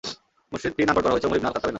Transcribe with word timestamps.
মসজিদটির 0.51 0.87
নামকরণ 0.87 1.03
করা 1.05 1.13
হয়েছে 1.13 1.27
ওমর 1.27 1.37
ইবনে 1.37 1.47
আল-খাত্ততাবের 1.49 1.65
নামে। 1.67 1.69